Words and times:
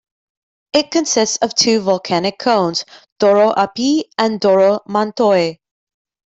It 0.73 0.89
consists 0.89 1.37
of 1.43 1.53
two 1.53 1.79
volcanic 1.79 2.39
cones, 2.39 2.85
Doro 3.19 3.53
Api 3.55 4.05
and 4.17 4.39
Doro 4.39 4.79
Mantoi. 4.89 5.59